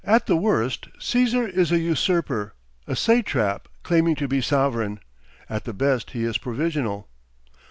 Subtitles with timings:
[0.03, 2.55] At the worst Caesar is a usurper,
[2.87, 4.99] a satrap claiming to be sovereign;
[5.47, 7.07] at the best he is provisional.